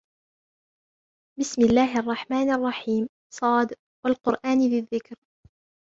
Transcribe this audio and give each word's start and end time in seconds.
بِسْمِ 1.39 1.61
اللَّهِ 1.63 1.99
الرَّحْمَنِ 1.99 2.49
الرَّحِيمِ 2.49 3.07
ص 3.35 3.39
وَالْقُرْآنِ 4.05 4.59
ذِي 4.59 4.79
الذِّكْرِ 4.79 5.15